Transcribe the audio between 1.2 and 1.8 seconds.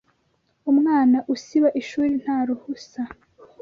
usiba